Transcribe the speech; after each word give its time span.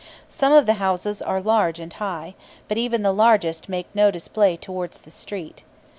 Some 0.29 0.51
of 0.51 0.65
the 0.65 0.73
houses 0.81 1.21
are 1.21 1.39
large 1.39 1.79
and 1.79 1.93
high; 1.93 2.33
but 2.67 2.79
even 2.79 3.03
the 3.03 3.11
largest 3.11 3.69
make 3.69 3.85
no 3.93 4.09
display 4.09 4.57
towards 4.57 4.97
the 4.97 5.11
street. 5.11 5.63